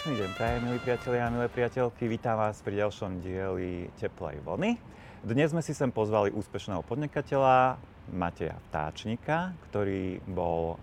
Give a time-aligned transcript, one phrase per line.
[0.00, 2.08] Pekný deň prajem, milí priatelia a milé priateľky.
[2.08, 4.80] Vítam vás pri ďalšom dieli Teplej vlny.
[5.20, 7.76] Dnes sme si sem pozvali úspešného podnikateľa
[8.08, 10.80] Mateja Vtáčnika, ktorý bol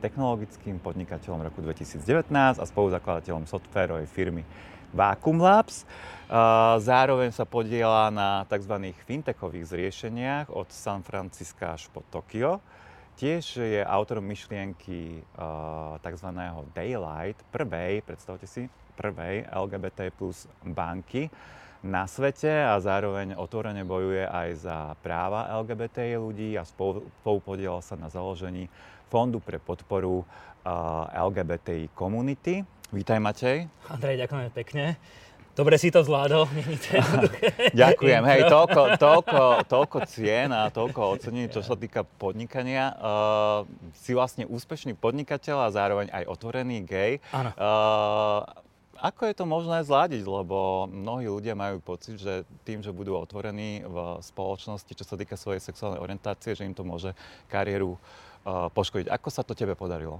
[0.00, 4.48] technologickým podnikateľom roku 2019 a spoluzakladateľom softwarovej firmy
[4.96, 5.84] Vacuum Labs.
[6.80, 8.80] Zároveň sa podiela na tzv.
[9.04, 12.64] fintechových riešeniach od San Francisca až po Tokio.
[13.14, 16.28] Tiež je autorom myšlienky uh, tzv.
[16.74, 18.66] Daylight, prvej, predstavte si,
[18.98, 21.30] prvej LGBT plus banky
[21.84, 27.38] na svete a zároveň otvorene bojuje aj za práva LGBT ľudí a spolu, spolu
[27.84, 28.72] sa na založení
[29.12, 32.64] Fondu pre podporu uh, LGBTI komunity.
[32.88, 33.68] Vítaj Matej.
[33.92, 34.84] Andrej, ďakujem pekne.
[35.54, 36.98] Dobre si to zvládol, není to
[37.82, 42.90] Ďakujem, hej, toľko, toľko, toľko cien a toľko ocení, čo sa týka podnikania.
[42.98, 43.62] Uh,
[43.94, 47.22] si vlastne úspešný podnikateľ a zároveň aj otvorený gej.
[47.30, 47.54] Áno.
[47.54, 48.42] Uh,
[48.98, 53.86] ako je to možné zladiť, lebo mnohí ľudia majú pocit, že tým, že budú otvorení
[53.86, 53.96] v
[54.26, 57.14] spoločnosti, čo sa týka svojej sexuálnej orientácie, že im to môže
[57.46, 59.06] kariéru uh, poškodiť.
[59.06, 60.18] Ako sa to tebe podarilo?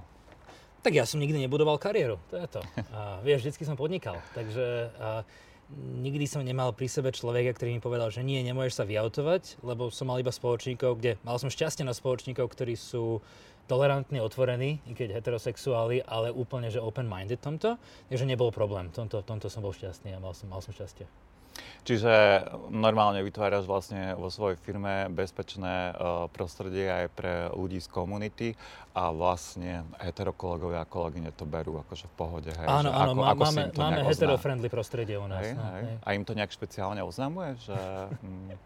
[0.85, 2.61] Tak ja som nikdy nebudoval kariéru, to je to.
[2.93, 5.25] A vieš, vždycky som podnikal, takže a,
[5.97, 9.89] nikdy som nemal pri sebe človeka, ktorý mi povedal, že nie, nemôžeš sa vyautovať, lebo
[9.89, 13.17] som mal iba spoločníkov, kde mal som šťastie na spoločníkov, ktorí sú
[13.65, 17.81] tolerantní, otvorení, i keď heterosexuáli, ale úplne, že open-minded tomto,
[18.13, 18.93] takže nebol problém.
[18.93, 21.09] V tomto, tomto som bol šťastný a mal som, mal som šťastie.
[21.85, 22.41] Čiže
[22.73, 28.47] normálne vytváraš vlastne vo svojej firme bezpečné uh, prostredie aj pre ľudí z komunity
[28.97, 32.49] a vlastne heterokolegovia a kolegyne to berú akože v pohode.
[32.49, 35.45] Hej, áno, áno, ako, má, ako máme, máme hetero-friendly prostredie u nás.
[35.45, 35.83] Hej, no, hej.
[35.85, 35.95] Hej.
[36.01, 37.77] A im to nejak špeciálne oznamuje, že
[38.23, 38.57] hm,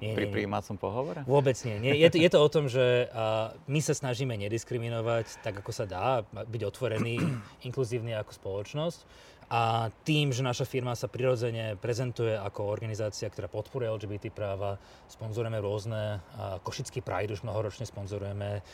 [0.00, 1.20] nie, pri príjímacom pohovore?
[1.28, 1.76] Vôbec nie.
[1.76, 1.92] nie.
[2.00, 5.84] Je, to, je to o tom, že uh, my sa snažíme nediskriminovať tak, ako sa
[5.84, 7.20] dá, byť otvorený,
[7.68, 13.92] inkluzívny ako spoločnosť a tým, že naša firma sa prirodzene prezentuje ako organizácia, ktorá podporuje
[13.92, 14.80] LGBT práva,
[15.12, 16.24] sponzorujeme rôzne,
[16.64, 18.64] Košický Pride už mnohoročne sponzorujeme,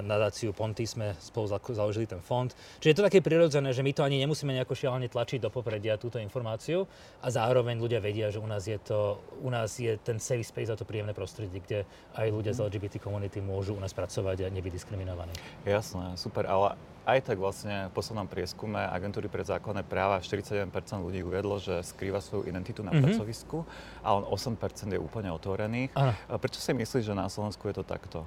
[0.00, 2.48] nadáciu Ponty sme spolu založili ten fond.
[2.80, 6.00] Čiže je to také prirodzené, že my to ani nemusíme nejako šialene tlačiť do popredia
[6.00, 6.88] túto informáciu
[7.20, 10.72] a zároveň ľudia vedia, že u nás je, to, u nás je ten safe space
[10.72, 11.84] a to príjemné prostredie, kde
[12.16, 15.36] aj ľudia z LGBT komunity môžu u nás pracovať a nebyť diskriminovaní.
[15.68, 20.72] Jasné, super, ale aj tak vlastne v poslednom prieskume agentúry pre základné práva 47%
[21.04, 23.04] ľudí uvedlo, že skrýva svoju identitu na mm-hmm.
[23.04, 23.68] pracovisku
[24.00, 24.56] a len 8%
[24.88, 25.92] je úplne otvorených.
[25.92, 26.16] Aha.
[26.40, 28.24] Prečo si myslíš, že na Slovensku je to takto?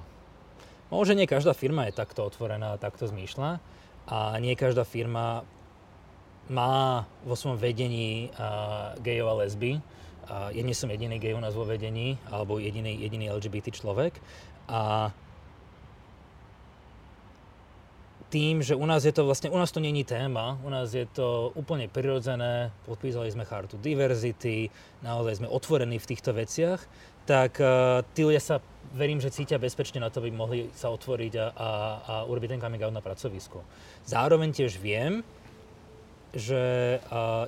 [0.94, 3.60] Môže nie každá firma je takto otvorená a takto zmýšľa
[4.08, 5.44] a nie každá firma
[6.48, 9.84] má vo svojom vedení uh, gejov a lesby.
[10.28, 14.16] Uh, ja nie som jediný gej u nás vo vedení, alebo jediný, jediný LGBT človek.
[14.72, 15.12] A
[18.30, 21.08] tým, že u nás je to vlastne, u nás to není téma, u nás je
[21.08, 24.68] to úplne prirodzené, podpísali sme chartu diverzity,
[25.00, 26.84] naozaj sme otvorení v týchto veciach,
[27.24, 28.56] tak uh, tí ľudia sa,
[28.96, 31.70] verím, že cítia bezpečne na to, aby mohli sa otvoriť a, a,
[32.04, 33.64] a urobiť ten coming out na pracovisku.
[34.04, 35.24] Zároveň tiež viem,
[36.36, 37.48] že, uh,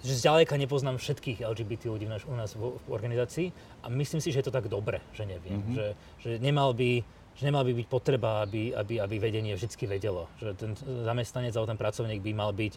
[0.00, 3.52] že zďaleka nepoznám všetkých LGBT ľudí v naš, u nás v, v organizácii
[3.84, 5.60] a myslím si, že je to tak dobre, že neviem.
[5.60, 5.76] Mm-hmm.
[5.76, 5.86] Že,
[6.24, 10.28] že nemal by že nemal by byť potreba, aby, aby, aby vedenie vždy vedelo.
[10.36, 10.72] Že ten
[11.08, 12.76] zamestnanec alebo ten pracovník by mal byť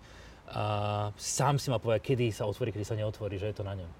[0.53, 0.63] a
[1.15, 3.91] sám si mal povedať, kedy sa otvorí, kedy sa neotvorí, že je to na ňom.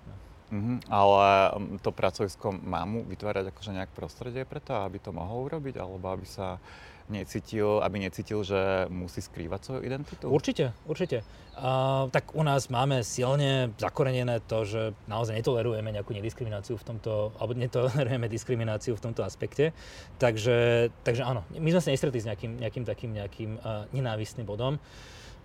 [0.54, 1.24] Mm-hmm, ale
[1.56, 6.14] mm, to pracovisko má mu vytvárať akože nejak prostredie preto, aby to mohol urobiť, alebo
[6.14, 6.62] aby sa
[7.10, 10.26] necítil, aby necítil, že musí skrývať svoju identitu?
[10.30, 11.24] Určite, určite.
[11.54, 17.30] Uh, tak u nás máme silne zakorenené to, že naozaj netolerujeme nejakú nediskrimináciu v tomto,
[17.38, 19.70] alebo netolerujeme diskrimináciu v tomto aspekte.
[20.18, 24.82] Takže, takže áno, my sme sa nestretli s nejakým, nejakým takým nejakým uh, nenávistným bodom.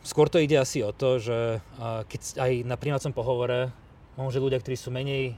[0.00, 3.68] Skôr to ide asi o to, že uh, keď aj na príjmacom pohovore
[4.16, 5.36] možno ľudia, ktorí sú menej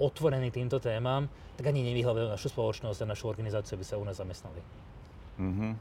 [0.00, 4.20] otvorení týmto témam, tak ani nevyhľadajú našu spoločnosť a našu organizáciu, aby sa u nás
[4.20, 4.60] zamestnali.
[5.36, 5.72] Mm-hmm.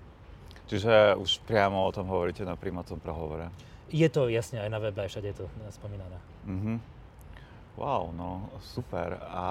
[0.66, 3.54] Čiže už priamo o tom hovoríte na príjmacom prehovore?
[3.94, 5.46] Je to jasne aj na webe, aj všade je to
[5.78, 6.18] spomínané.
[6.50, 6.78] Mm-hmm.
[7.78, 9.20] Wow, no super.
[9.30, 9.46] A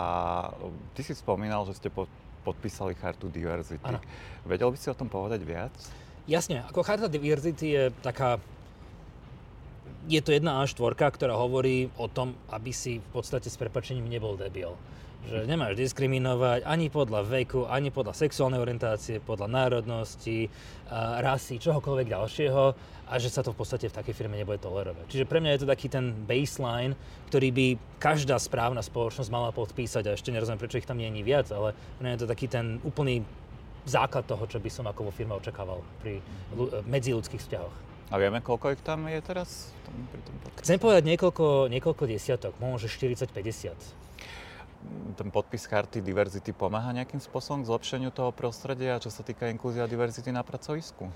[0.96, 1.92] ty si spomínal, že ste
[2.42, 3.84] podpísali chartu diverzity.
[3.84, 4.00] Ano.
[4.48, 5.72] Vedel by si o tom povedať viac?
[6.24, 8.40] Jasne, ako charta diverzity je taká
[10.04, 14.36] je to jedna A4, ktorá hovorí o tom, aby si v podstate s prepačením nebol
[14.36, 14.76] debil
[15.24, 20.52] že nemáš diskriminovať ani podľa veku, ani podľa sexuálnej orientácie, podľa národnosti,
[21.20, 22.64] rasy, čohokoľvek ďalšieho
[23.04, 25.08] a že sa to v podstate v takej firme nebude tolerovať.
[25.12, 26.96] Čiže pre mňa je to taký ten baseline,
[27.28, 27.66] ktorý by
[28.00, 31.76] každá správna spoločnosť mala podpísať a ešte nerozumiem, prečo ich tam nie je viac, ale
[32.00, 33.24] pre mňa je to taký ten úplný
[33.84, 36.24] základ toho, čo by som ako vo firme očakával pri
[36.88, 37.76] medziludských vzťahoch.
[38.12, 39.72] A vieme, koľko ich tam je teraz?
[39.84, 44.04] Tom, tom Chcem povedať niekoľko, niekoľko desiatok, možno 40-50
[45.14, 49.81] ten podpis charty diverzity pomáha nejakým spôsobom k zlepšeniu toho prostredia, čo sa týka inklúzie
[49.81, 51.08] a diverzity na pracovisku?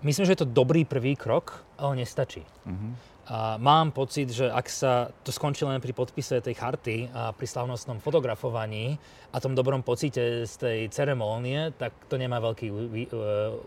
[0.00, 2.40] Myslím, že je to dobrý prvý krok, ale nestačí.
[2.64, 2.92] Uh-huh.
[3.28, 7.46] A mám pocit, že ak sa to skončí len pri podpise tej charty a pri
[7.46, 8.96] slavnostnom fotografovaní
[9.30, 12.72] a tom dobrom pocite z tej ceremónie, tak to nemá veľký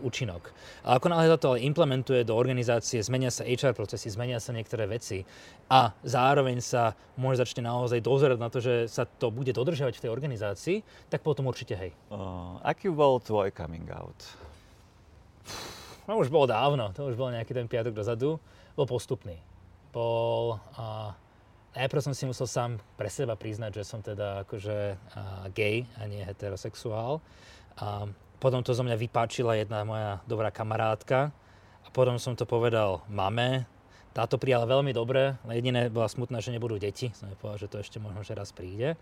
[0.04, 0.52] účinok.
[0.84, 4.52] A ako náhle sa to ale implementuje do organizácie, zmenia sa HR procesy, zmenia sa
[4.52, 5.24] niektoré veci
[5.72, 10.02] a zároveň sa môže začne naozaj dozerať na to, že sa to bude dodržiavať v
[10.04, 10.76] tej organizácii,
[11.08, 11.96] tak potom určite hej.
[12.12, 14.18] Uh, aký bol tvoj coming out?
[16.04, 18.36] No už bolo dávno, to už bol nejaký ten piatok dozadu,
[18.74, 19.38] bol postupný
[19.94, 20.58] bol...
[20.74, 21.14] A,
[21.78, 26.10] najprv som si musel sám pre seba priznať, že som teda akože a, gay a
[26.10, 27.22] nie heterosexuál.
[27.78, 28.10] A
[28.42, 31.30] potom to zo mňa vypáčila jedna moja dobrá kamarátka
[31.86, 33.70] a potom som to povedal mame.
[34.14, 37.10] Táto prijala veľmi dobre, jediné bola smutná, že nebudú deti.
[37.14, 38.94] Som jej povedal, že to ešte možno, že raz príde.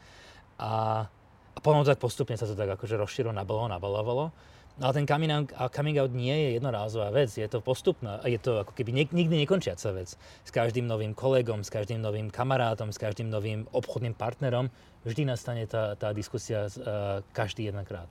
[0.56, 1.04] A,
[1.52, 4.32] a potom tak postupne sa to tak akože rozšírilo, nabalo, nabalovalo.
[4.32, 8.40] No ale ten coming out, coming out nie je jednorázová vec, je to postupná, je
[8.40, 10.16] to ako keby nikdy nekončiaca vec.
[10.16, 14.72] S každým novým kolegom, s každým novým kamarátom, s každým novým obchodným partnerom
[15.04, 18.08] vždy nastane tá, tá diskusia uh, každý jedenkrát.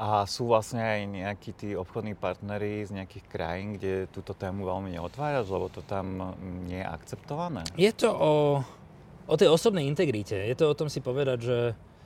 [0.00, 4.96] A sú vlastne aj nejakí tí obchodní partnery z nejakých krajín, kde túto tému veľmi
[4.96, 6.32] neotváraš, lebo to tam
[6.64, 7.68] nie je akceptované?
[7.76, 8.64] Je to o,
[9.28, 10.40] o tej osobnej integrite.
[10.40, 11.58] Je to o tom si povedať, že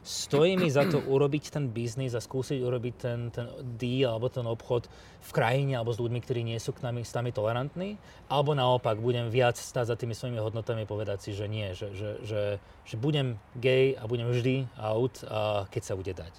[0.05, 3.49] stojí mi za to urobiť ten biznis a skúsiť urobiť ten, ten
[3.81, 4.87] deal alebo ten obchod
[5.25, 7.97] v krajine alebo s ľuďmi, ktorí nie sú k nami, s nami tolerantní,
[8.29, 12.11] alebo naopak budem viac stáť za tými svojimi hodnotami povedať si, že nie, že, že,
[12.21, 12.43] že,
[12.85, 16.35] že budem gay a budem vždy out, a keď sa bude dať.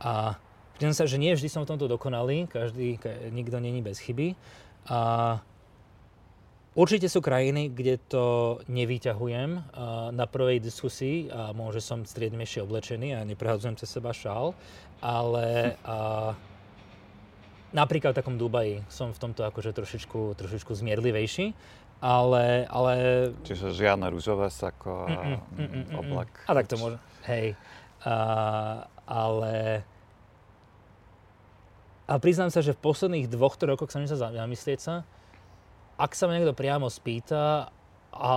[0.00, 0.38] A
[0.80, 2.96] Viem sa, že nie vždy som v tomto dokonalý, každý,
[3.36, 4.32] nikto není bez chyby.
[4.88, 5.36] A
[6.70, 8.26] Určite sú krajiny, kde to
[8.70, 9.50] nevyťahujem
[10.14, 14.54] na prvej diskusii a môže som striedmejšie oblečený a neprehadzujem cez seba šál,
[15.02, 16.38] ale a,
[17.74, 21.58] napríklad v takom Dubaji som v tomto akože trošičku, trošičku zmierlivejší,
[21.98, 22.94] ale, ale...
[23.42, 26.30] Čiže žiadne rúžové sako a mm, mm, mm, mm, oblak.
[26.46, 27.58] A tak to môže, hej.
[28.06, 28.14] A,
[29.10, 29.82] ale...
[32.06, 35.02] A priznám sa, že v posledných dvoch, rokoch sa mi sa zamyslieť sa,
[36.00, 37.68] ak sa ma niekto priamo spýta,
[38.10, 38.32] a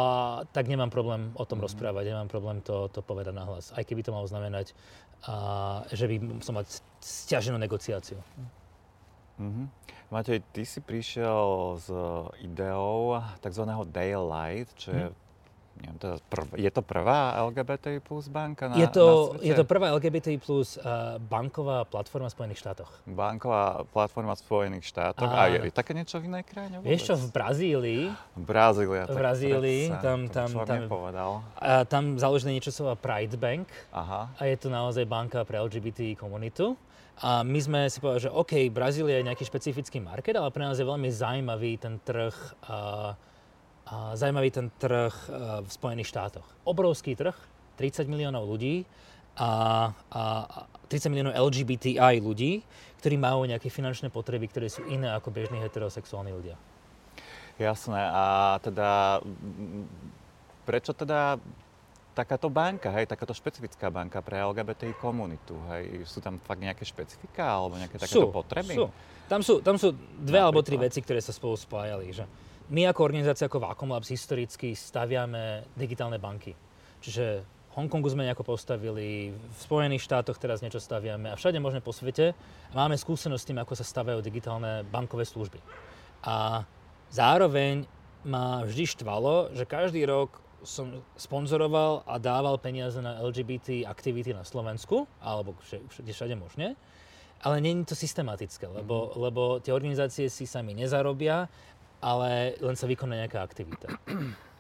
[0.54, 1.66] tak nemám problém o tom mm.
[1.66, 3.74] rozprávať, nemám problém to, to povedať nahlas.
[3.74, 4.78] Aj keby to malo znamenať,
[5.26, 8.22] a, že by som mať stiaženú negociáciu.
[9.42, 9.66] Mm-hmm.
[10.14, 11.90] Matej, ty si prišiel s
[12.46, 13.64] ideou tzv.
[13.90, 15.23] daylight, čo je mm
[16.56, 19.46] je to prvá LGBT plus banka na, je to, na svete?
[19.46, 22.92] Je to prvá LGBT plus uh, banková platforma v Spojených štátoch.
[23.10, 25.28] Banková platforma v Spojených štátoch.
[25.28, 26.94] A, a je, také niečo v inej krajine vôbec?
[26.94, 28.04] Vieš čo, v Brazílii.
[28.38, 33.66] Brazília, v Brazílii, tam, tam, tam, tam, a tam založené niečo sa Pride Bank.
[33.92, 34.30] Aha.
[34.38, 36.78] A je to naozaj banka pre LGBT komunitu.
[37.22, 40.82] A my sme si povedali, že OK, Brazília je nejaký špecifický market, ale pre nás
[40.82, 42.34] je veľmi zaujímavý ten trh
[42.66, 43.14] uh,
[43.94, 45.30] a zaujímavý ten trh e,
[45.62, 46.48] v Spojených štátoch.
[46.66, 47.38] Obrovský trh,
[47.78, 48.90] 30 miliónov ľudí
[49.38, 50.22] a, a
[50.90, 52.66] 30 miliónov LGBTI ľudí,
[53.02, 56.58] ktorí majú nejaké finančné potreby, ktoré sú iné ako bežní heterosexuálni ľudia.
[57.62, 58.02] Jasné.
[58.10, 59.22] A teda
[60.66, 61.38] prečo teda
[62.14, 67.42] takáto banka, hej, takáto špecifická banka pre LGBTI komunitu, hej, sú tam fakt nejaké špecifika
[67.42, 68.74] alebo nejaké takéto sú, potreby?
[68.78, 68.86] Sú.
[69.26, 70.46] Tam sú, tam sú dve Napríklad.
[70.46, 72.14] alebo tri veci, ktoré sa spolu spájali.
[72.14, 72.26] Že
[72.70, 76.56] my ako organizácia, ako Vacom Labs historicky staviame digitálne banky.
[77.04, 81.82] Čiže v Hongkongu sme nejako postavili, v Spojených štátoch teraz niečo staviame a všade možné
[81.82, 82.38] po svete
[82.72, 85.58] máme skúsenosť s tým, ako sa stavajú digitálne bankové služby.
[86.24, 86.64] A
[87.10, 87.90] zároveň
[88.24, 94.48] ma vždy štvalo, že každý rok som sponzoroval a dával peniaze na LGBT aktivity na
[94.48, 96.80] Slovensku, alebo všade, všade možne,
[97.44, 101.52] ale není to systematické, lebo, lebo tie organizácie si sami nezarobia
[102.04, 103.88] ale len sa vykoná nejaká aktivita.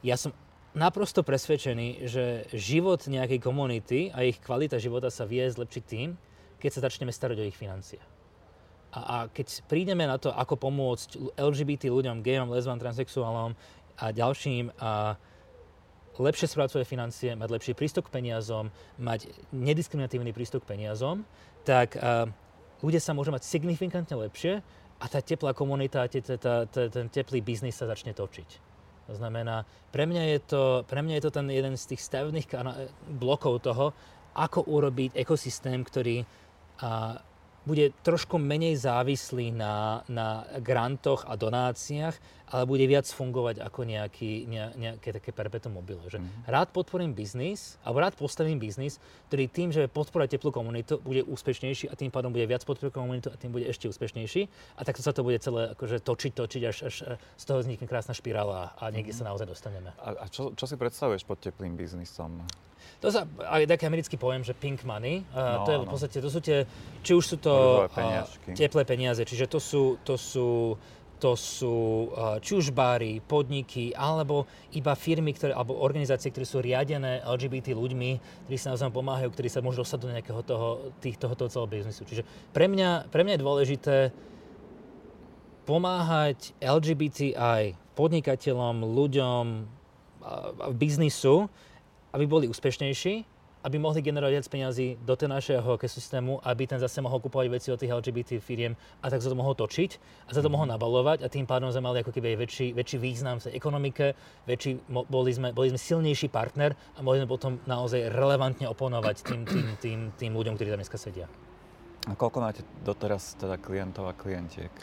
[0.04, 0.32] Ja som
[0.76, 6.16] naprosto presvedčený, že život nejakej komunity a ich kvalita života sa vie zlepšiť tým,
[6.60, 8.00] keď sa začneme starať o ich financie.
[8.94, 13.58] A, a keď prídeme na to, ako pomôcť LGBT ľuďom, gejom, lesbám, transexuálom
[14.00, 15.18] a ďalším a
[16.14, 18.70] lepšie správať svoje financie, mať lepší prístup k peniazom,
[19.02, 21.26] mať nediskriminatívny prístup k peniazom,
[21.66, 22.30] tak uh,
[22.86, 24.62] ľudia sa môžu mať signifikantne lepšie,
[25.00, 28.50] a tá teplá komunita, ten teplý biznis sa začne točiť.
[29.12, 32.48] To znamená, pre mňa je to, pre mňa je to ten jeden z tých stavebných
[33.20, 33.92] blokov toho,
[34.34, 36.24] ako urobiť ekosystém, ktorý
[36.80, 37.20] a,
[37.63, 42.15] bude trošku menej závislý na, na grantoch a donáciách,
[42.53, 46.03] ale bude viac fungovať ako nejaký, ne, nejaké také perpetuum mobile.
[46.05, 46.46] Že mm-hmm.
[46.46, 49.01] rád podporím biznis, alebo rád postavím biznis,
[49.32, 53.27] ktorý tým, že podporuje teplú komunitu, bude úspešnejší a tým pádom bude viac podporovať komunitu
[53.34, 54.41] a tým bude ešte úspešnejší.
[54.77, 58.13] A takto sa to bude celé akože točiť, točiť, až, až z toho vznikne krásna
[58.13, 59.25] špirála a niekde mm-hmm.
[59.25, 59.89] sa naozaj dostaneme.
[59.98, 62.43] A, a čo, čo si predstavuješ pod teplým biznisom?
[63.04, 66.30] To sa, aj taký americký pojem, že pink money, no, to je v podstate, to
[66.32, 66.63] sú tie,
[67.04, 68.24] či už sú to uh,
[68.56, 70.80] teplé peniaze, čiže to sú, to sú
[71.24, 72.12] to sú
[72.44, 74.44] či už bary, podniky, alebo
[74.75, 79.48] iba firmy, ktoré, alebo organizácie, ktoré sú riadené LGBT ľuďmi, ktorí sa navzájom pomáhajú, ktorí
[79.48, 82.04] sa môžu dostať do nejakého toho, tých, tohoto celého biznisu.
[82.04, 83.96] Čiže pre mňa, pre mňa je dôležité
[85.63, 89.44] pomáhať LGBTI podnikateľom, ľuďom,
[90.75, 91.48] biznisu,
[92.13, 93.25] aby boli úspešnejší,
[93.63, 97.72] aby mohli generovať viac peniazy do tej našeho ekosystému, aby ten zase mohol kupovať veci
[97.72, 99.91] od tých LGBT firiem a tak sa to mohol točiť
[100.27, 103.39] a sa to mohol nabalovať a tým pádom sme mali ako keby väčší, väčší význam
[103.39, 104.05] v tej ekonomike,
[104.43, 109.41] väčší, boli, sme, boli sme silnejší partner a mohli sme potom naozaj relevantne oponovať tým,
[109.48, 111.32] tým, tým, tým ľuďom, ktorí tam dneska sedia.
[112.03, 114.75] A koľko máte doteraz teda klientov a klientiek?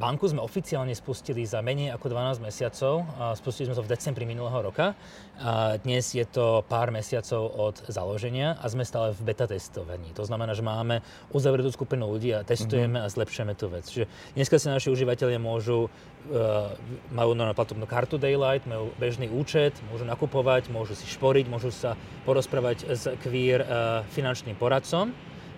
[0.00, 3.04] Banku sme oficiálne spustili za menej ako 12 mesiacov.
[3.36, 4.96] Spustili sme to v decembri minulého roka.
[5.84, 10.08] Dnes je to pár mesiacov od založenia a sme stále v beta testovaní.
[10.16, 11.04] To znamená, že máme
[11.36, 13.12] uzavretú skupinu ľudí a testujeme mm-hmm.
[13.12, 13.84] a zlepšujeme tú vec.
[13.84, 16.72] Čiže dneska si naši užívateľia môžu, uh,
[17.12, 22.00] majú na platobnú kartu Daylight, majú bežný účet, môžu nakupovať, môžu si šporiť, môžu sa
[22.24, 23.68] porozprávať s queer uh,
[24.08, 25.12] finančným poradcom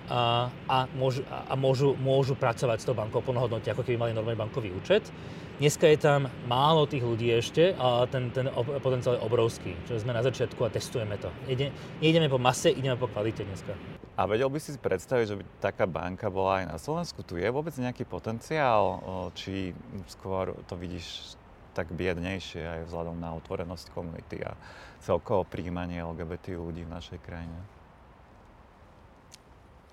[0.08, 4.37] a, a, môžu, a môžu, môžu pracovať s tou bankou plnohodnotne, ako keby mali normálny
[4.37, 5.08] bankový účet.
[5.54, 8.50] Dneska je tam málo tých ľudí ešte a ten, ten
[8.82, 9.78] potenciál je obrovský.
[9.87, 11.30] Čiže sme na začiatku a testujeme to.
[11.46, 11.70] Ide,
[12.02, 13.70] neideme po mase, ideme po kvalite dneska.
[14.18, 17.23] A vedel by si predstaviť, že by taká banka bola aj na Slovensku?
[17.23, 18.99] Tu je vôbec nejaký potenciál?
[19.38, 19.75] Či
[20.11, 21.38] skôr to vidíš
[21.75, 24.54] tak biednejšie aj vzhľadom na otvorenosť komunity a
[25.02, 27.74] celkovo príjmanie LGBT ľudí v našej krajine?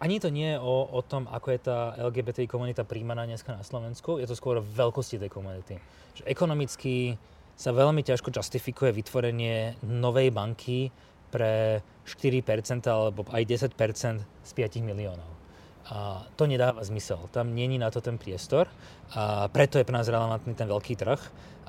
[0.01, 3.61] Ani to nie je o, o tom, ako je tá LGBT komunita príjmaná dneska na
[3.61, 5.77] Slovensku, je to skôr o veľkosti tej komunity.
[6.17, 7.21] Že ekonomicky
[7.53, 10.89] sa veľmi ťažko justifikuje vytvorenie novej banky
[11.29, 13.77] pre 4% alebo aj 10%
[14.25, 15.40] z 5 miliónov.
[15.89, 17.25] A to nedáva zmysel.
[17.33, 18.69] Tam není na to ten priestor
[19.17, 21.21] a preto je pre nás relevantný ten veľký trh,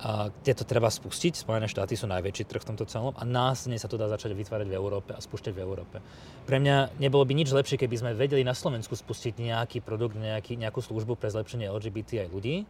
[0.03, 1.47] a kde to treba spustiť.
[1.47, 4.67] Spojené štáty sú najväčší trh v tomto celom a následne sa to dá začať vytvárať
[4.67, 5.97] v Európe a spúšťať v Európe.
[6.45, 10.59] Pre mňa nebolo by nič lepšie, keby sme vedeli na Slovensku spustiť nejaký produkt, nejaký,
[10.59, 12.67] nejakú službu pre zlepšenie LGBT aj ľudí.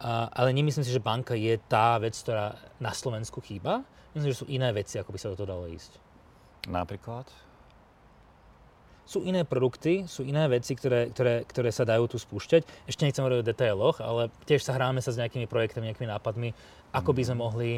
[0.00, 3.84] A, ale nemyslím si, že banka je tá vec, ktorá na Slovensku chýba.
[4.16, 6.00] Myslím, že sú iné veci, ako by sa do toho dalo ísť.
[6.72, 7.28] Napríklad?
[9.10, 12.86] Sú iné produkty, sú iné veci, ktoré, ktoré, ktoré sa dajú tu spúšťať.
[12.86, 16.54] Ešte nechcem hovoriť o detailoch, ale tiež sa hráme sa s nejakými projektami, nejakými nápadmi,
[16.94, 17.42] ako by sme mhm.
[17.42, 17.70] mohli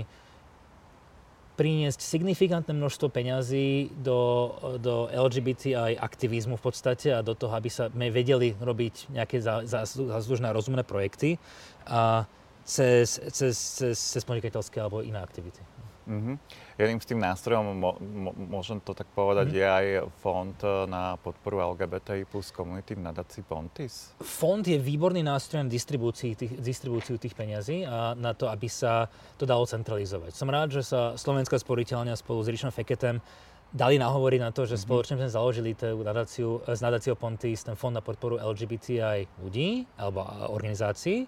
[1.53, 7.93] priniesť signifikantné množstvo peňazí do, do LGBTI aktivizmu v podstate a do toho, aby sa
[7.93, 11.37] vedeli robiť nejaké záslužné rozumné projekty
[11.85, 12.25] a
[12.65, 15.61] cez, cez, cez, cez podnikateľské alebo iné aktivity.
[16.03, 16.37] Mm-hmm.
[16.79, 19.61] Jedným z tým nástrojom, mo, mo, môžem to tak povedať, mm-hmm.
[19.63, 19.87] je aj
[20.19, 24.11] fond e, na podporu LGBTI plus komunity v nadácii Pontis.
[24.19, 29.07] Fond je výborný nástroj na distribúciu tých, distribúciu tých peňazí a na to, aby sa
[29.39, 30.35] to dalo centralizovať.
[30.35, 33.23] Som rád, že sa Slovenská sporiteľňa spolu s Richom Feketem
[33.73, 34.85] dali nahovoriť na to, že mm-hmm.
[34.85, 40.23] spoločne sme založili tú nadáciu, s nadáciou Pontis ten fond na podporu LGBTI ľudí alebo
[40.53, 41.25] organizácií.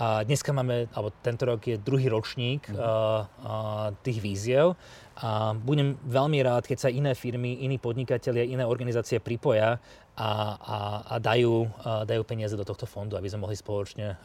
[0.00, 2.80] A dneska máme, alebo tento rok je druhý ročník mm-hmm.
[2.80, 4.72] uh, uh, tých víziev
[5.20, 9.76] a budem veľmi rád, keď sa iné firmy, iní podnikatelia, iné organizácie pripoja
[10.12, 10.78] a, a,
[11.08, 14.20] a dajú, a dajú peniaze do tohto fondu, aby sme mohli spoločne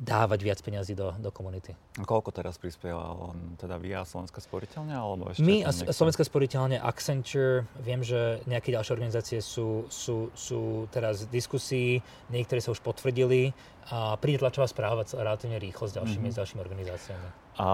[0.00, 1.76] dávať viac peniazy do, do komunity.
[2.00, 4.96] A koľko teraz prispieva on, teda vy a Slovenská sporiteľňa?
[4.96, 5.92] Alebo ešte My a niekto?
[5.92, 11.90] Slovenská sporiteľňa, Accenture, viem, že nejaké ďalšie organizácie sú, sú, sú teraz v diskusii,
[12.32, 13.52] niektoré sa už potvrdili
[13.90, 16.34] a príde tlačová správa relatívne rýchlo s ďalšími, mm-hmm.
[16.34, 17.28] s ďalšími organizáciami.
[17.58, 17.68] A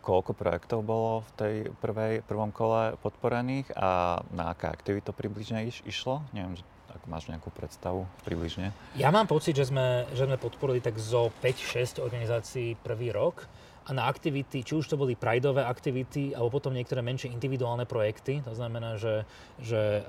[0.00, 5.66] koľko projektov bolo v tej prvej, prvom kole podporených a na aké aktivity to približne
[5.66, 6.22] iš, išlo?
[6.30, 6.56] Neviem,
[6.94, 8.70] ak máš nejakú predstavu približne.
[8.94, 13.44] Ja mám pocit, že sme, že sme podporili tak zo 5-6 organizácií prvý rok
[13.86, 18.42] a na aktivity, či už to boli prideové aktivity, alebo potom niektoré menšie individuálne projekty,
[18.42, 19.22] to znamená, že,
[19.62, 20.02] že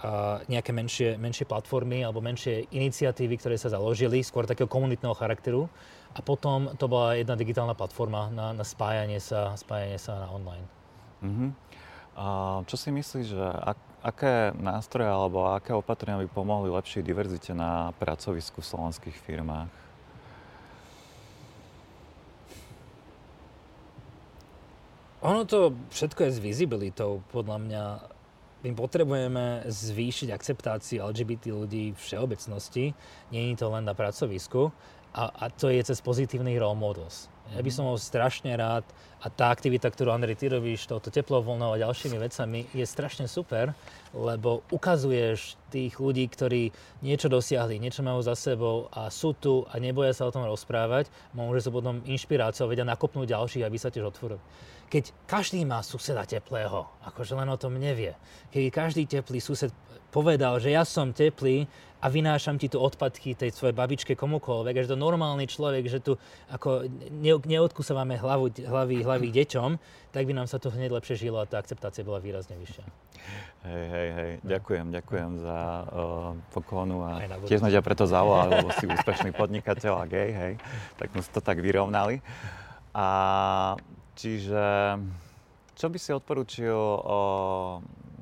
[0.50, 5.70] nejaké menšie, menšie platformy alebo menšie iniciatívy, ktoré sa založili, skôr takého komunitného charakteru.
[6.18, 10.66] A potom to bola jedna digitálna platforma na, na spájanie, sa, spájanie sa na online.
[11.22, 11.50] Uh-huh.
[12.18, 12.26] A
[12.66, 17.94] čo si myslíš, že ak, aké nástroje alebo aké opatrenia by pomohli lepšej diverzite na
[18.02, 19.87] pracovisku v slovenských firmách?
[25.28, 27.84] Ono to všetko je s vizibilitou, podľa mňa.
[28.64, 32.96] My potrebujeme zvýšiť akceptáciu LGBT ľudí v všeobecnosti.
[33.28, 34.72] Je to len na pracovisku.
[35.12, 37.28] A, a to je cez pozitívnych role models.
[37.56, 38.88] Ja by som bol strašne rád
[39.24, 43.72] a tá aktivita, ktorú Andrej, ty robíš, touto teplovoľnou a ďalšími vecami je strašne super,
[44.12, 49.80] lebo ukazuješ tých ľudí, ktorí niečo dosiahli, niečo majú za sebou a sú tu a
[49.80, 54.12] neboja sa o tom rozprávať, môže sa potom inšpiráciou vedia nakopnúť ďalších, aby sa tiež
[54.12, 54.44] otvorili.
[54.88, 58.16] Keď každý má suseda teplého, akože len o tom nevie,
[58.56, 59.76] keď každý teplý sused
[60.12, 61.68] povedal, že ja som teplý
[61.98, 66.14] a vynášam ti tu odpadky tej svojej babičke komukoľvek, že to normálny človek, že tu
[66.54, 69.72] ako ne, neodkusávame hlavu, hlavy, hlavy deťom,
[70.14, 72.86] tak by nám sa tu hneď lepšie žilo a tá akceptácia bola výrazne vyššia.
[73.66, 75.86] Hej, hej, hej, ďakujem, ďakujem za uh,
[76.54, 77.12] poklonu a
[77.50, 80.54] tiež sme ťa preto zavolali, lebo si úspešný podnikateľ a gej, hej,
[81.02, 82.22] tak sme to tak vyrovnali.
[82.94, 83.08] A
[84.18, 84.66] čiže,
[85.78, 87.22] čo by si odporučil o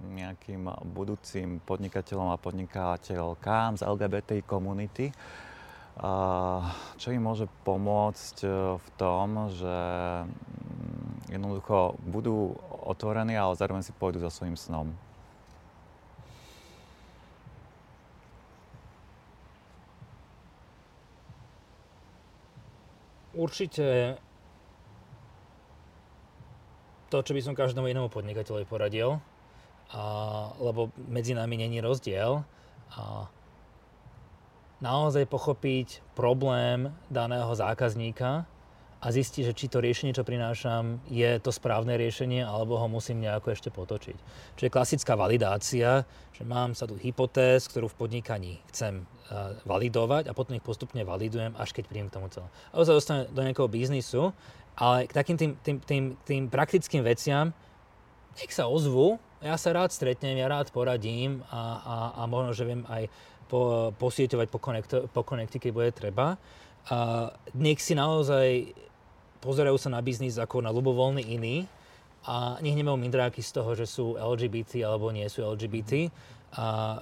[0.05, 5.15] nejakým budúcim podnikateľom a podnikateľkám z LGBT komunity,
[6.99, 9.75] čo im môže pomôcť e, v tom, že
[10.27, 12.51] mm, jednoducho budú
[12.83, 14.91] otvorení, ale zároveň si pôjdu za svojím snom.
[23.35, 24.19] Určite
[27.09, 29.21] to, čo by som každému inému podnikateľovi poradil,
[29.93, 30.01] a,
[30.57, 32.41] lebo medzi nami není rozdiel.
[32.95, 33.29] A
[34.81, 38.49] naozaj pochopiť problém daného zákazníka
[39.05, 43.21] a zistiť, že či to riešenie, čo prinášam, je to správne riešenie, alebo ho musím
[43.21, 44.17] nejako ešte potočiť.
[44.57, 50.33] Čiže klasická validácia, že mám sa tu hypotéz, ktorú v podnikaní chcem uh, validovať a
[50.33, 52.49] potom ich postupne validujem, až keď príjem k tomu celom.
[52.73, 54.33] A sa dostane do nejakého biznisu,
[54.73, 57.53] ale k takým tým, tým, tým, tým praktickým veciam,
[58.41, 62.65] nech sa ozvu, ja sa rád stretnem, ja rád poradím a, a, a možno, že
[62.65, 63.05] viem aj
[63.45, 66.41] po, posieťovať po, konekto, po keď bude treba.
[66.89, 68.73] A nech si naozaj
[69.45, 71.69] pozerajú sa na biznis ako na ľubovoľný iný
[72.25, 76.09] a nech nemajú mindráky z toho, že sú LGBT alebo nie sú LGBT.
[76.57, 76.97] A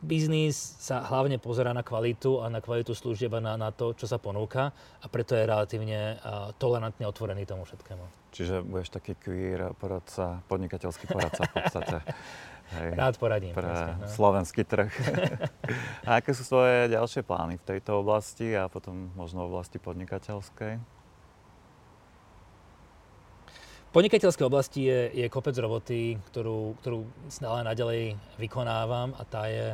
[0.00, 4.08] biznis sa hlavne pozera na kvalitu a na kvalitu služieb a na, na to, čo
[4.08, 4.72] sa ponúka
[5.02, 8.32] a preto je relatívne uh, tolerantne otvorený tomu všetkému.
[8.32, 11.96] Čiže budeš taký queer poradca, podnikateľský poradca v podstate.
[12.66, 13.54] Hej, Rád poradím.
[13.54, 14.10] Pre presne, no.
[14.10, 14.90] slovenský trh.
[16.08, 20.72] a aké sú svoje ďalšie plány v tejto oblasti a potom možno v oblasti podnikateľskej?
[23.85, 29.72] V podnikateľskej oblasti je, je kopec roboty, ktorú, ktorú stále naďalej vykonávam a tá je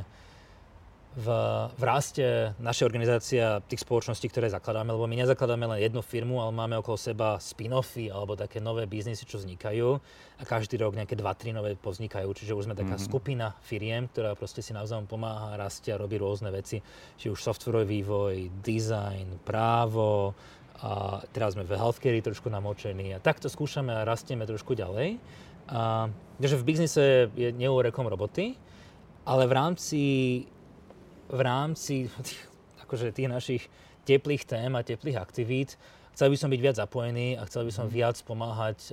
[1.12, 1.28] v,
[1.74, 6.54] v raste naša organizácia tých spoločností, ktoré zakladáme, lebo my nezakladáme len jednu firmu, ale
[6.54, 9.88] máme okolo seba spin-offy alebo také nové biznisy, čo vznikajú
[10.38, 13.10] a každý rok nejaké 2-3 nové povznikajú, čiže už sme taká mm-hmm.
[13.10, 16.78] skupina firiem, ktorá proste si navzájom pomáha, rastie a robí rôzne veci,
[17.18, 20.32] či už softwarový vývoj, design, právo,
[20.80, 25.20] a teraz sme v healthcare trošku namočení a takto skúšame a rastieme trošku ďalej.
[25.68, 26.08] A,
[26.40, 27.04] takže v biznise
[27.36, 28.56] je neúrekom roboty,
[29.28, 30.02] ale v rámci
[31.32, 32.42] v rámci tých,
[32.84, 33.62] akože tých našich
[34.02, 35.78] teplých tém a teplých aktivít
[36.12, 37.92] chcel by som byť viac zapojený a chcel by som mhm.
[37.92, 38.78] viac pomáhať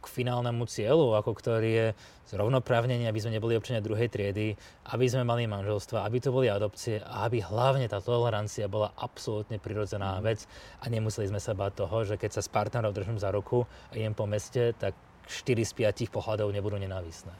[0.00, 1.88] k finálnemu cieľu, ako ktorý je
[2.32, 4.56] zrovnoprávnenie, aby sme neboli občania druhej triedy,
[4.90, 9.60] aby sme mali manželstva, aby to boli adopcie a aby hlavne tá tolerancia bola absolútne
[9.60, 10.22] prirodzená mm.
[10.24, 10.48] vec
[10.80, 13.92] a nemuseli sme sa báť toho, že keď sa s partnerom držím za ruku a
[13.94, 14.96] idem po meste, tak
[15.28, 17.30] 4 z 5 pohľadov nebudú nenávisné.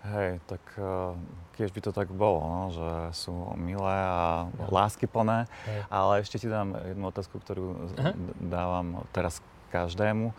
[0.00, 1.12] Hej, tak uh,
[1.60, 4.72] keď by to tak bolo, no, že sú milé a no.
[4.72, 5.80] láskyplné, Hej.
[5.92, 8.16] ale ešte ti dám jednu otázku, ktorú Aha.
[8.40, 10.34] dávam teraz každému.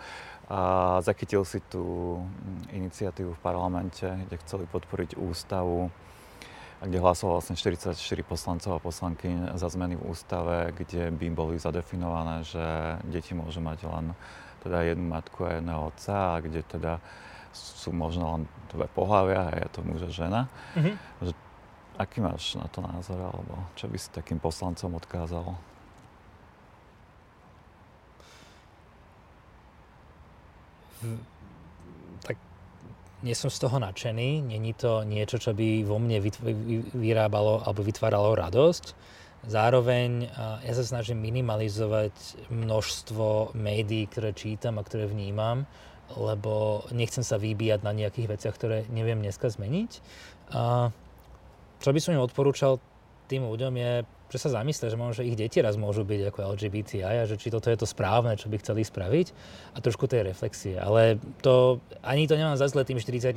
[0.51, 2.19] A zachytil si tú
[2.75, 5.87] iniciatívu v parlamente, kde chceli podporiť ústavu,
[6.83, 7.95] kde hlasovalo vlastne 44
[8.27, 12.65] poslancov a poslanky za zmeny v ústave, kde by boli zadefinované, že
[13.07, 14.11] deti môžu mať len
[14.65, 16.99] teda jednu matku a jedného otca a kde teda
[17.55, 18.41] sú možno len
[18.73, 20.41] dve pohľavia a je to muž a žena.
[20.75, 20.95] Mm-hmm.
[22.01, 25.53] Aký máš na to názor, alebo čo by si takým poslancom odkázal?
[32.25, 32.35] Tak
[33.21, 36.21] nie som z toho nadšený, není to niečo, čo by vo mne
[36.93, 38.85] vyrábalo alebo vytváralo radosť.
[39.41, 40.29] Zároveň
[40.61, 42.13] ja sa snažím minimalizovať
[42.53, 45.65] množstvo médií, ktoré čítam a ktoré vnímam
[46.17, 49.91] lebo nechcem sa vybíjať na nejakých veciach, ktoré neviem dneska zmeniť.
[50.51, 50.91] A
[51.79, 52.77] čo by som im odporúčal
[53.31, 53.93] tým ľuďom je,
[54.31, 57.35] že sa zamyslia, že možno, že ich deti raz môžu byť ako LGBTI a že
[57.35, 59.27] či toto je to správne, čo by chceli spraviť
[59.75, 60.79] a trošku tej reflexie.
[60.79, 63.35] Ale to, ani to nemám za zle tým 44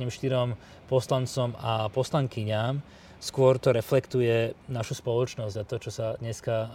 [0.87, 2.79] poslancom a poslankyňam,
[3.19, 6.71] skôr to reflektuje našu spoločnosť a to, čo sa dneska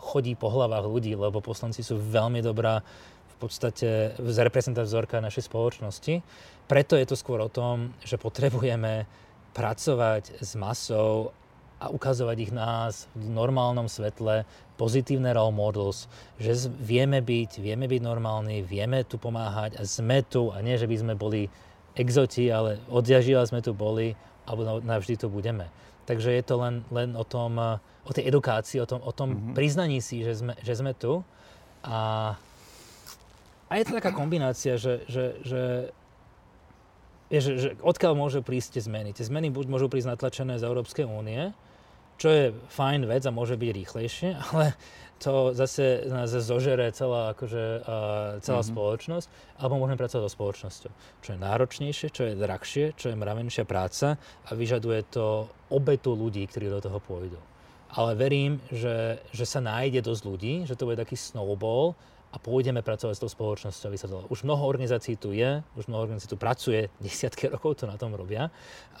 [0.00, 2.80] chodí po hlavách ľudí, lebo poslanci sú veľmi dobrá
[3.36, 6.24] v podstate reprezentant vzorka našej spoločnosti.
[6.66, 9.04] Preto je to skôr o tom, že potrebujeme
[9.54, 11.36] pracovať s masou
[11.78, 14.42] a ukazovať ich nás v normálnom svetle,
[14.74, 20.50] pozitívne role models, že vieme byť, vieme byť normálni, vieme tu pomáhať a sme tu
[20.50, 21.46] a nie, že by sme boli
[21.94, 24.14] exoti, ale odjažiaľ sme tu boli
[24.46, 25.70] a navždy tu budeme.
[26.06, 27.58] Takže je to len, len o, tom,
[28.06, 29.54] o tej edukácii, o tom, o tom mm-hmm.
[29.54, 31.22] priznaní si, že sme, že sme tu
[31.86, 32.34] a
[33.68, 35.62] a je to taká kombinácia, že, že, že,
[37.28, 39.12] je, že, že odkiaľ môže prísť tie zmeny.
[39.12, 41.52] Tie zmeny buď môžu prísť natlačené z Európskej únie,
[42.18, 44.74] čo je fajn vec a môže byť rýchlejšie, ale
[45.18, 48.70] to zase nás zožere celá, akože, uh, celá mm-hmm.
[48.70, 49.26] spoločnosť,
[49.58, 50.92] alebo môžeme pracovať so spoločnosťou.
[51.22, 56.46] Čo je náročnejšie, čo je drahšie, čo je mravenšia práca a vyžaduje to obetu ľudí,
[56.46, 57.38] ktorí do toho pôjdu.
[57.98, 62.84] Ale verím, že, že sa nájde dosť ľudí, že to bude taký snowball a pôjdeme
[62.84, 64.28] pracovať s tou spoločnosťou, aby sa to...
[64.28, 68.14] Už mnoho organizácií tu je, už mnoho organizácií tu pracuje, desiatky rokov to na tom
[68.14, 68.52] robia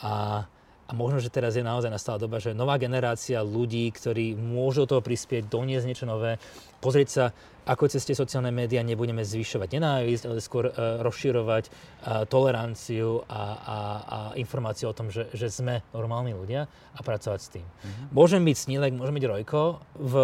[0.02, 0.42] a,
[0.88, 4.96] a možno, že teraz je naozaj nastala doba, že nová generácia ľudí, ktorí môžu do
[4.96, 6.40] toho prispieť, doniesť niečo nové,
[6.80, 7.24] pozrieť sa,
[7.68, 13.42] ako cez tie sociálne médiá nebudeme zvyšovať nenávisť, ale skôr uh, rozširovať uh, toleranciu a,
[13.60, 16.64] a, a informáciu o tom, že, že sme normálni ľudia
[16.96, 17.66] a pracovať s tým.
[17.68, 18.06] Mm-hmm.
[18.16, 20.14] Môžem byť Snílek, môžem byť Rojko, v,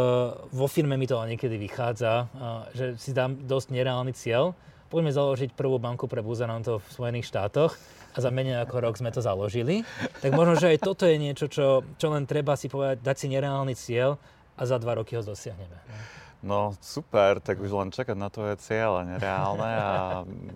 [0.49, 4.57] vo firme mi to niekedy vychádza, uh, že si dám dosť nereálny cieľ,
[4.89, 7.77] poďme založiť prvú banku pre buzerantov v Spojených štátoch
[8.15, 9.83] a za menej ako rok sme to založili.
[10.23, 13.27] Tak možno, že aj toto je niečo, čo, čo len treba si povedať, dať si
[13.35, 14.17] nereálny cieľ
[14.55, 15.79] a za dva roky ho dosiahneme.
[16.45, 19.91] No super, tak už len čakať na tvoje cieľe nereálne a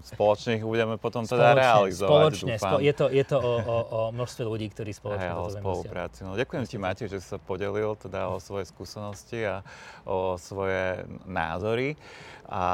[0.05, 2.13] spoločne ich budeme potom teda spoločne, realizovať.
[2.13, 5.49] Spoločne, spo, je to, je to o, o, o množstve ľudí, ktorí spoločne Aj, o
[5.49, 6.29] spolupráci.
[6.29, 9.65] No, ďakujem ti, Matej, že si sa podelil teda o svoje skúsenosti a
[10.05, 11.97] o svoje názory
[12.49, 12.65] a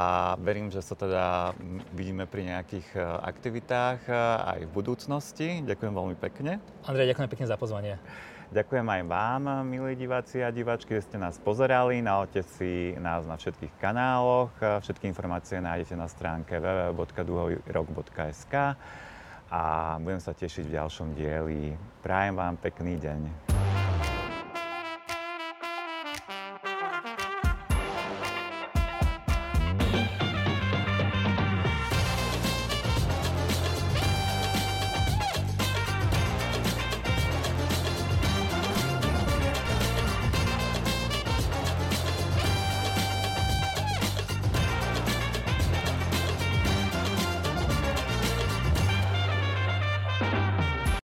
[0.43, 1.55] verím, že sa teda
[1.95, 4.15] vidíme pri nejakých e, aktivitách e,
[4.59, 5.49] aj v budúcnosti.
[5.67, 6.63] Ďakujem veľmi pekne.
[6.87, 7.95] Andrej, ďakujem pekne za pozvanie.
[8.55, 11.99] Ďakujem aj vám, milí diváci a diváčky, že ste nás pozerali.
[11.99, 14.55] Nalte si nás na všetkých kanáloch.
[14.63, 18.55] Všetky informácie nájdete na stránke www.duhojrok.sk
[19.51, 19.63] a
[19.99, 21.75] budem sa tešiť v ďalšom dieli.
[21.99, 23.74] Prajem vám pekný deň.